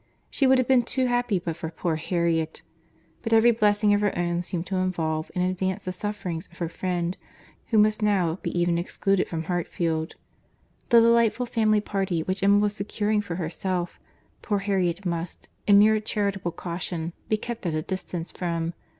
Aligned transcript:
She 0.31 0.47
would 0.47 0.57
have 0.57 0.67
been 0.67 0.81
too 0.81 1.05
happy 1.05 1.37
but 1.37 1.55
for 1.55 1.69
poor 1.69 1.95
Harriet; 1.97 2.63
but 3.21 3.31
every 3.33 3.51
blessing 3.51 3.93
of 3.93 4.01
her 4.01 4.17
own 4.17 4.41
seemed 4.41 4.65
to 4.65 4.77
involve 4.77 5.29
and 5.35 5.45
advance 5.47 5.85
the 5.85 5.91
sufferings 5.91 6.49
of 6.51 6.57
her 6.57 6.69
friend, 6.69 7.15
who 7.67 7.77
must 7.77 8.01
now 8.01 8.39
be 8.41 8.49
even 8.59 8.79
excluded 8.79 9.27
from 9.27 9.43
Hartfield. 9.43 10.15
The 10.89 11.01
delightful 11.01 11.45
family 11.45 11.81
party 11.81 12.23
which 12.23 12.41
Emma 12.41 12.57
was 12.57 12.73
securing 12.75 13.21
for 13.21 13.35
herself, 13.35 13.99
poor 14.41 14.57
Harriet 14.57 15.05
must, 15.05 15.49
in 15.67 15.77
mere 15.77 15.99
charitable 15.99 16.53
caution, 16.53 17.13
be 17.29 17.37
kept 17.37 17.67
at 17.67 17.75
a 17.75 17.83
distance 17.83 18.31
from. 18.31 18.73